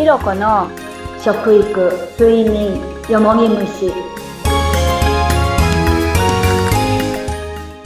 [0.00, 0.66] ひろこの
[1.22, 3.92] 食育睡眠よもぎ虫。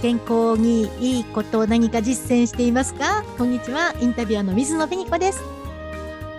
[0.00, 3.24] 健康にいいことを何か実践していますか？
[3.36, 5.42] こんにちはインタビュアーの水野紅子です。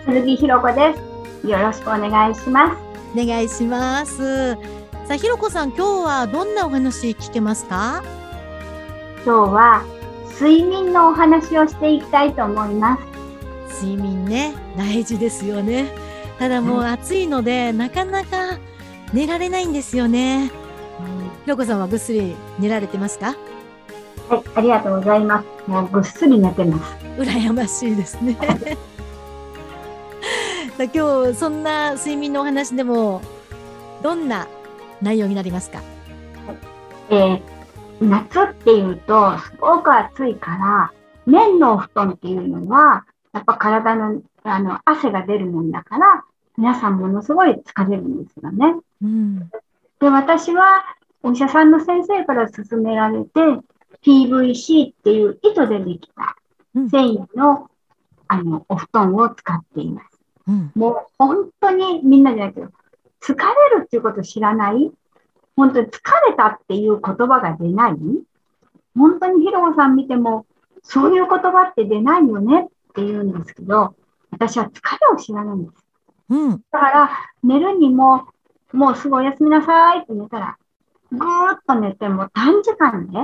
[0.06, 0.94] 鈴木ひろこで
[1.42, 1.46] す。
[1.46, 2.78] よろしくお願いします。
[3.14, 4.54] お願いします。
[4.54, 4.58] さ
[5.10, 8.02] あひろこさん今日はどんなお話聞けますか？
[9.26, 9.84] 今日は
[10.40, 13.15] 睡眠のお話をしていきたいと思います
[13.80, 15.92] 睡眠ね大事ですよね。
[16.38, 18.58] ただもう暑いので、なかなか
[19.12, 20.50] 寝られないんですよね。
[21.44, 23.34] ひろこさんはぐっすり寝られてますか？
[24.28, 25.70] はい、ありがとうございます。
[25.70, 26.96] もうぐっすり寝てます。
[27.18, 28.36] 羨ましいですね。
[30.78, 33.22] 今日そんな睡眠のお話でも
[34.02, 34.46] どんな
[35.00, 35.80] 内容になりますか？
[37.10, 37.40] えー
[37.98, 40.92] 夏っていうと、すごく暑いから、
[41.24, 43.06] 綿のお布団っていうのは、
[43.36, 46.24] やっぱ体のあの汗が出るもんだから、
[46.56, 48.76] 皆さんものすごい疲れるんですよね。
[49.02, 49.50] うん。
[50.00, 50.84] で、私は
[51.22, 53.40] お医者さんの先生から勧められて、
[54.02, 56.36] PVC っていう糸でできた
[56.74, 56.90] うん。
[56.90, 57.68] 繊維の
[58.28, 60.18] あのお布団を使っています。
[60.48, 60.72] うん。
[60.74, 62.68] もう本当にみんなじゃないけど、
[63.20, 64.90] 疲れるっていうことを知らない？
[65.56, 65.90] 本当に疲
[66.30, 67.96] れたっていう言葉が出ない？
[68.96, 70.46] 本当にヒロコさん見ても、
[70.82, 72.62] そういう言葉って出ないよね？
[72.62, 73.94] って言うんですけど、
[74.30, 75.84] 私は疲れを知らないんです。
[76.30, 77.10] うんだから、
[77.42, 78.26] 寝るにも、
[78.72, 80.58] もうすぐおやすみなさいって寝たら、
[81.12, 83.18] ぐーっと寝ても短時間で、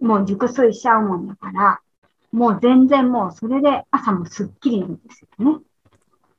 [0.00, 1.80] もう熟睡しちゃうもんだから、
[2.32, 5.60] もう全然もうそれで朝もすっきりなんですよね。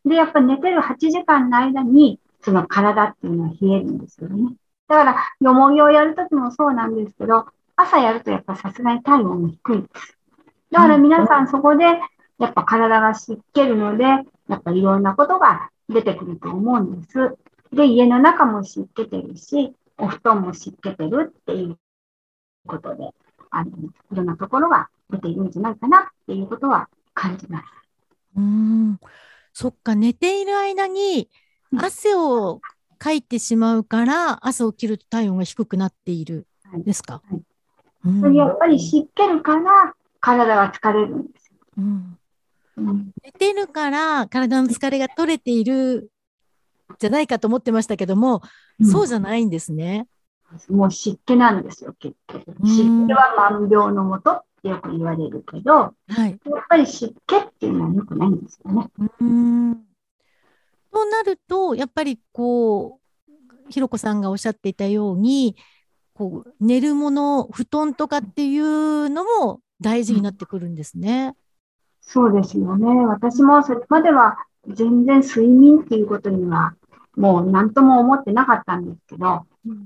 [0.05, 4.55] で、やっぱ寝てる8時間の間に、その体っていうのは冷えるんですよね。
[4.87, 10.17] だから、よもぎをやるときもそうなんですけど、朝やるとやっぱさすがに体温が低いです。
[10.71, 11.85] だから皆さんそこで、
[12.39, 14.23] やっぱ体が湿気るので、や
[14.55, 17.37] っぱいろんなことが出てくると思うんです。
[17.71, 21.77] で、家の中も湿気てるし、お布団も湿気てるっていう
[22.67, 23.09] ことで、
[23.51, 23.71] あの、
[24.11, 27.65] いろんなところが出ているんじゃないかなっていうことは感じます。
[28.35, 28.99] うん。
[29.53, 31.29] そっか寝ている間に
[31.71, 31.79] うん。
[31.79, 32.61] 汗を
[32.97, 36.83] かいてしまうから朝起きると体温が低くなっているはい。
[36.83, 37.41] ですか、はい。
[38.05, 38.21] うん。
[38.21, 42.12] それやっぱり湿気るから体が疲れるんですうん
[42.77, 46.11] 寝てるから体の疲れが取れている
[46.99, 48.41] じゃないかと思ってましたけども、
[48.81, 50.07] そうじゃないんですね。
[50.69, 52.43] もう湿気なんですよ、結局。
[52.59, 55.93] うん湿気は万病のもとってよく言われるけど、は
[56.27, 56.29] い。
[56.29, 56.39] やっ
[56.69, 58.87] ぱり湿気っていうのは良くないんですよね。
[59.19, 59.83] うん
[60.91, 65.55] となるとやっぱりこうひろこさんがおっしゃっていたように
[66.13, 71.35] こう寝るもの布団とかっていうのも大事になってくるんですね。
[72.05, 73.05] そうですよね。
[73.05, 74.37] 私もそれまでは
[74.67, 76.75] 全然睡眠っていうことには
[77.15, 79.45] もう何とも思ってなかったんですけど、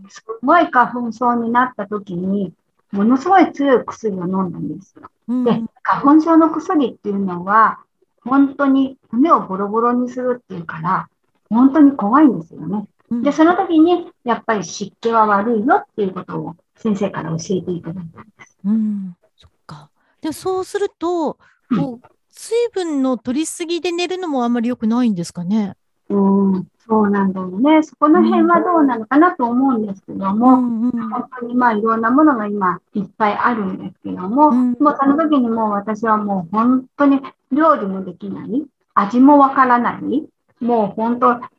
[0.10, 2.54] すごい花粉症になった時に、
[2.92, 5.10] ものすごい強い薬を飲んだんですよ。
[5.28, 7.80] うんで、花粉症の薬っていうのは、
[8.24, 11.10] 本当に骨をボロボロにするっていうから、
[11.50, 12.88] 本当に怖いんですよね。
[13.10, 18.58] うんで、その時に、やっぱり湿気は悪いよっていうことを先生から教えていただいたんです。
[18.66, 19.90] うん、そっか。
[20.22, 21.38] で、そうすると、
[21.76, 25.76] こう、水分の取りすぎで寝るのもあんまり良くないんですかね？
[26.10, 27.84] うん、そうなんだよね。
[27.84, 38.64] そこの辺はどうなのかなと思うんですけどうも、んうん本当にまあいろんなものが今いっぱいあるんですけども、うんもうその時にもう私はもう本当に料理もできない、
[38.94, 40.24] 味もわからない、
[40.62, 41.50] もう本当何だ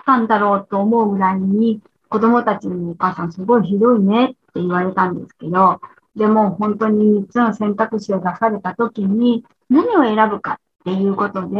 [0.00, 5.80] ったんだろうと思うぐらいに子供たちにお母さんすごいひどいねって言われたんですけど、
[6.16, 11.56] でも本当に3つの選択肢を出された時に何を選ぶかっていうことで、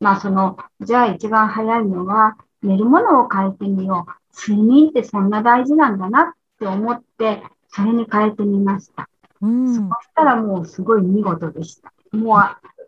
[0.00, 4.12] まあその、じゃあ一番早いのは寝るものを変えてみよう。
[4.50, 9.08] 睡眠ってそんな大事なんだなって思って、それに変えてみました。
[9.40, 11.92] うんそしたらもうすごい見事でした。
[12.12, 12.40] もう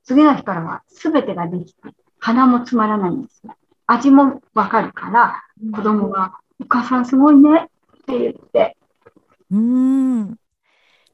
[0.05, 1.81] 次の日からは全てができて、
[2.19, 3.55] 鼻も詰まらないんですよ。
[3.87, 5.43] 味もわかるから、
[5.73, 8.77] 子供が、お母さんすごいねって言って、
[9.51, 10.37] うん、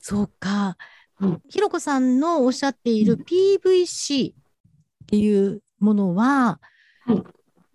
[0.00, 0.77] そうか
[1.21, 1.43] うん。
[1.49, 4.35] ひろこさんのおっしゃっている PVC っ
[5.06, 6.61] ていうものは
[7.06, 7.23] はい、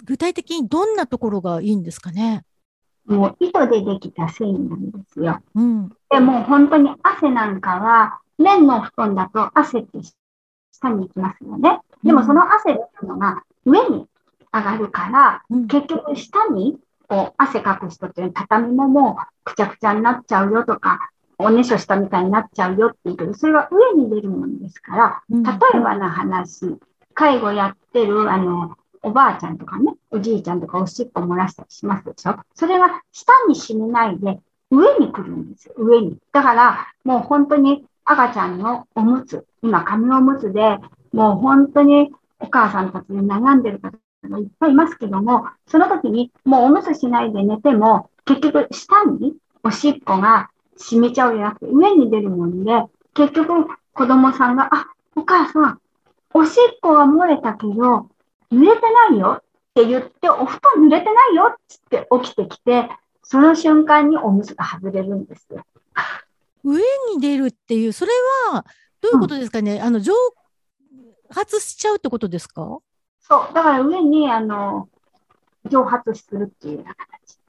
[0.04, 2.46] 具体的にどんなところがいいんですかね？
[3.06, 5.42] もう糸でできた繊維なんですよ。
[5.56, 10.00] うん、でもう本当に汗なんかは、綿の布団だと汗って
[10.72, 11.80] 下に行きますよね。
[12.04, 14.08] でもその汗っていうのが上に
[14.54, 16.78] 上がるから、うん結局下に
[17.08, 21.10] こう汗かく人って畳ももうくちゃくちゃになっちゃうよとか、
[21.44, 26.78] おねしょしたみたいになっちゃうよって言うけど、それは上に出るものですから、うん例えばの話、
[27.14, 32.38] 介護やってる、あの、おばあちゃんとかね、おじいちゃんとかおしっこ漏らしたりしますでしょ？
[32.56, 34.40] それが下に染みないで
[34.72, 36.18] 上に来るんですよ、上に。
[36.32, 40.80] だから、もう本当に赤ちゃんのおむつ、今紙おむつで、
[41.12, 43.92] もう本当にお母さんたちで悩んでる方
[44.30, 52.72] がいっぱいいますけども、その時にもうおむつしないで寝ても、結局下におしっこが染みちゃうじゃなくて上に出るもんで、
[53.14, 55.80] 結局子供さんが、あ、お母さん、
[56.34, 58.10] おしっこは漏れたけど、
[58.52, 59.44] 濡れてないよっ
[59.76, 61.56] て言って、お布団濡れてないよっ
[61.90, 62.90] て起きてきて、
[63.24, 65.64] その瞬間におむつが外れるんですよ。
[66.64, 66.82] 上
[67.14, 68.12] に出るっていう、それ
[68.52, 68.66] は
[69.02, 70.14] どういうことですかね、うん、あの蒸
[71.30, 72.80] 発しちゃうってことですか？
[73.22, 74.88] そう、だから上にあの
[75.70, 77.40] 蒸発するっていう形。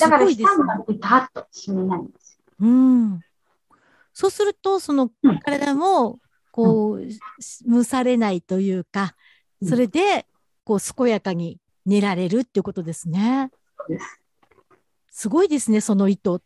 [0.00, 2.23] だから下がビタッと締めないんですよ。
[2.64, 3.20] うん。
[4.14, 5.10] そうすると、その
[5.44, 6.18] 体も、
[6.50, 7.00] こう、
[7.68, 9.14] 蒸されないというか、
[9.62, 10.26] それで、
[10.64, 13.50] こう、健やかに寝られるっていうことですね。
[13.88, 14.20] す。
[15.10, 16.40] すごいですね、その意図。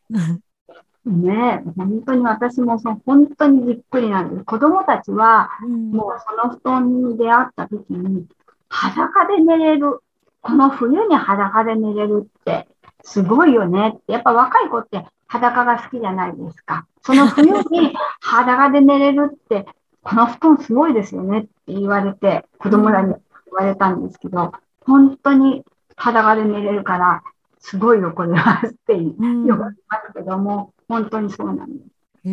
[1.06, 4.44] ね本当に私もその本当にびっくりなんです。
[4.44, 8.26] 子供たちは、もうその布団に出会った時に、
[8.68, 10.00] 裸で寝れる。
[10.42, 12.68] この冬に裸で寝れるって、
[13.02, 14.12] すごいよねって。
[14.12, 16.86] やっぱ若い子って裸が好きじゃないですか。
[17.02, 19.66] その冬に裸で寝れるって、
[20.02, 23.18] この布団すごいですよねって言われて、子供らに言
[23.52, 25.64] われたんですけど、本当に
[25.96, 27.22] 裸で寝れるから、
[27.58, 29.14] すごいよ、これはって言
[29.56, 31.90] われますけども、本当にそうなんです。
[32.24, 32.30] へ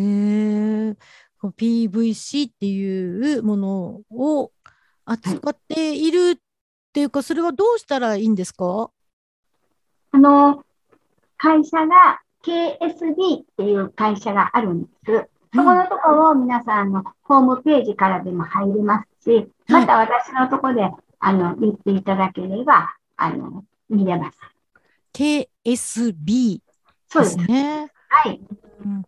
[0.88, 0.96] え。
[1.42, 4.50] PVC っていうものを
[5.04, 6.36] 扱っているっ
[6.92, 8.90] ていうか、それはどうしたらいいんですか？
[10.12, 10.64] あの、
[11.36, 15.28] 会社が KSB っていう会社があるんです。
[15.52, 24.38] そこのところを皆さんのホームページからでも入れますし、また私のところで、あの、言っていただければ、あの、見れます。
[25.12, 26.60] KSB
[27.14, 27.90] ですね。
[28.08, 28.40] はい。
[28.84, 29.04] うん、本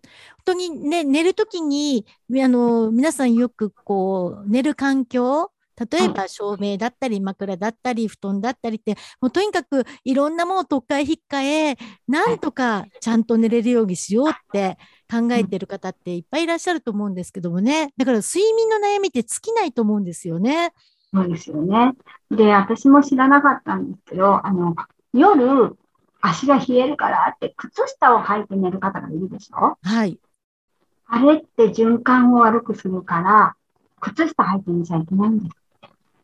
[0.47, 2.07] 当にね、寝るときに、
[2.43, 5.53] あの、皆さんよくこう、寝る環境、
[5.91, 11.77] 例えば照明だったり枕だったり布団だったりってもうとにかくいろんなものをとっかえ引っかえ
[12.07, 14.79] なんとかちゃんと寝れるようにしようって
[15.11, 20.73] 考えてる方っていっぱいいらっしゃると思うんですけどもねだから睡眠の悩みって尽きないと思うんですよね。
[21.11, 21.95] そうですよね。
[22.31, 24.77] で、私も知らなかったんですけど、あの、
[25.15, 25.75] 夜、
[26.21, 29.79] 足が冷えるからって靴下を履いて寝る方がいるでしょ？
[29.83, 30.19] はい。
[31.07, 33.57] あれって循環を悪くするから、
[34.01, 35.57] 靴下履いて寝ちゃいけないんです。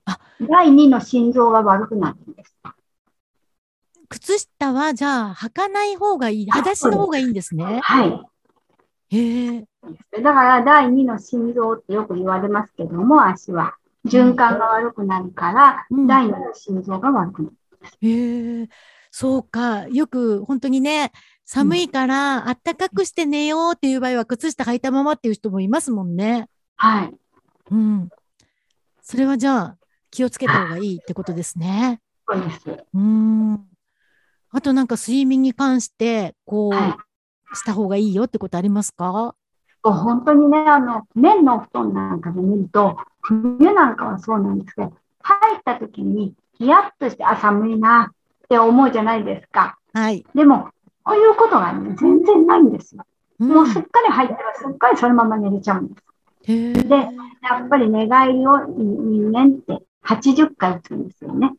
[0.06, 2.54] あ第2の心臓が悪くなるんです。
[4.08, 7.80] 靴下はじゃあ履かない方がいい、裸足の方がいいんですね。
[7.82, 8.20] はい。
[9.10, 9.64] へえ。
[10.22, 13.74] だから第2の心臓ってよく言われますけども、足は。
[14.06, 17.56] 循環が悪くなるから、うん、第2の心臓が悪くなる。
[18.00, 18.68] へえ。
[19.10, 19.88] そうか。
[19.88, 21.12] よく本当にね、
[21.44, 26.48] 寒いからあったかくして寝ようっていう場合は靴下履いたままっていう人もいますもんね。
[26.76, 27.14] はい。
[27.70, 28.08] うん。
[29.02, 29.76] それはじゃあ
[30.14, 32.00] 気をつけた方がいいってことですね。
[32.28, 32.84] そうです。
[32.94, 33.66] うん。
[34.50, 36.96] あとなんか睡眠に関して、こう、は
[37.52, 39.34] い、した方がいいよってことありますか？
[39.82, 48.14] 本当にね、あの、綿の布団なんかで見ると、冬なんかはそうなんですけど、入った時にヒヤッとして、あ、寒いなっ
[48.48, 49.78] て思うじゃないですか。
[49.92, 50.24] はい。
[50.34, 50.70] でも、
[51.02, 53.04] こういうことがね、全然ないんですよ。
[53.40, 56.04] うん、もうすっかり入ったらすっかりそのまま寝れちゃうんです。
[56.46, 57.08] で、や
[57.64, 61.52] っぱり寝返りを人間って80回打つんですよね。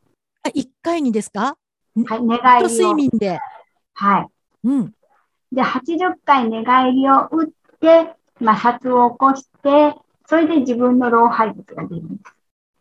[0.43, 1.57] あ、1回にですか？
[2.05, 2.69] はい、寝返りを。
[2.69, 3.39] 睡眠で。
[3.93, 4.27] はい。
[4.63, 4.93] うん。
[5.51, 7.47] で、80回寝返りを打っ
[7.79, 9.95] て、摩擦を起こして、
[10.27, 12.23] それで自分の老廃物が出るんで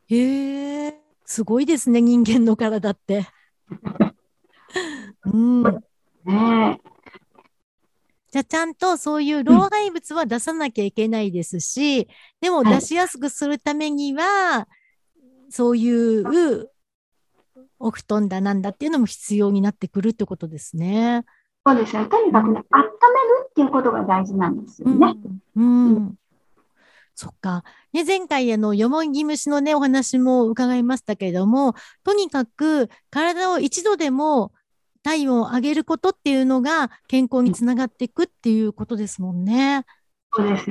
[0.08, 0.14] す。
[0.14, 3.26] へえ、すごいですね、人間の体って。
[5.26, 5.62] うん。
[6.24, 6.80] ね
[8.30, 12.06] じゃあちゃんとそういう老廃物は出さなきゃいけないですし、うん、
[12.40, 14.66] でも出しやすくするためには、はい、
[15.54, 16.68] そういう
[17.78, 21.24] お布団だなんだっていうのも必要になってくるってことですね。
[21.64, 22.06] そうですね。
[22.06, 25.14] とにかくね、温めるっていうことが大事なんですよね。
[25.54, 26.14] うん、うん
[27.14, 27.62] そっか。
[27.92, 34.52] ね、前回、あの、よもぎ虫のね、お話も伺いましたけれども、とにかく体を一度でも
[35.04, 39.86] 体温を上げることっていうのが健康につながっていくっていうことですもんね。
[40.34, 40.68] そうです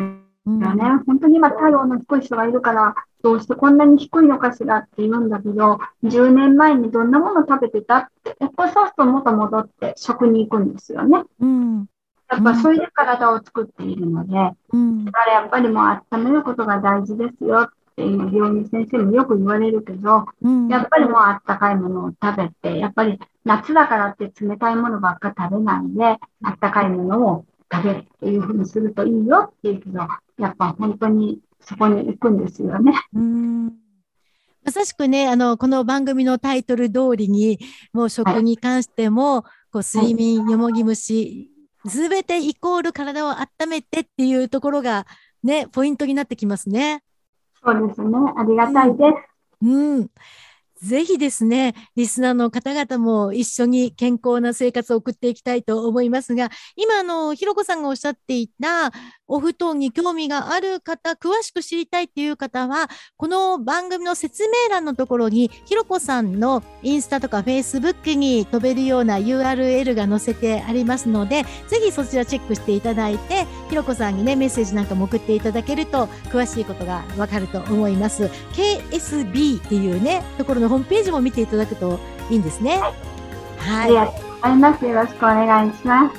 [0.50, 0.86] よね。
[0.86, 11.24] うん、本当に今体温の低い人がいるから、どうしてこんなに低いのかしらって言うんだけど、10年前にどんなもの食べてたって、やっぱそうすると元戻って食に行くんですよね。
[11.40, 11.86] うん。
[12.30, 14.36] やっぱそれで体を作っているので、
[14.72, 26.04] うん、だからやっぱりもう温めることが大事ですよっっていう病院先生もよく言われるけど、うんやっぱりもうあったかいものを食べて、やっぱり夏だからって冷たいものばっか食べないで、
[26.44, 32.94] あったかいものを食べるっていうふうにするといいよっていうけど、やっぱ本当にそこに行くんですよね。
[33.14, 33.74] うん
[34.66, 37.60] まさしくね、あの、この番組のタイトル通りに、
[37.92, 41.52] もう食に関しても、こう、睡眠、よもぎ虫、
[41.86, 45.06] すべてイコール体を温めてっていうところが、
[45.44, 47.04] ね、ポイントになってきますね。
[47.62, 48.18] そうですね。
[48.38, 49.04] ありがたいで
[49.62, 49.66] す。
[49.66, 50.10] うん。
[50.84, 58.92] ぜひですね、リスナーの方々も一緒に健康な生活を送っていきたいと思いますが、今、あの、ひろこさんがおっしゃっていた、
[59.26, 78.26] お布団に興味がある方、詳しく知りたいっていう方は、この番組の説明欄のところに、ひろこさんのインスタとかフェイスブックに飛べるような URL が載せてありますので、ぜひそちらチェックしていただいて、ひろこさんにね、メッセージなんかも送っていただけると、詳しいことがわかると思います。
[78.52, 82.00] KSB っていうね、ところのホームページも見ていただくと
[82.32, 82.80] いいんですね。
[83.58, 83.86] はい。
[83.86, 84.86] ありがとうございます。
[84.86, 86.12] よろしくお願いしま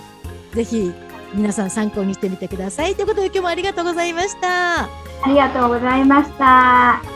[0.53, 0.57] す。
[0.57, 0.93] ぜひ
[1.35, 2.95] 皆さん参考にしてみてください。
[2.95, 4.85] ということで今日もありがとうございました。
[4.85, 4.89] あ
[5.27, 7.14] りがとうございました。